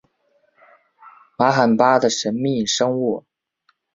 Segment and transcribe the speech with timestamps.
[1.37, 3.23] 玛罕巴的神秘生物。